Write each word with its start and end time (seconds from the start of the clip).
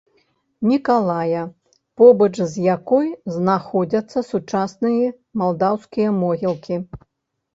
Мікалая, 0.69 1.41
побач 2.01 2.39
з 2.53 2.63
якой 2.77 3.09
знаходзяцца 3.35 4.23
сучасныя 4.31 5.13
малдаўскія 5.43 6.09
могілкі. 6.23 6.75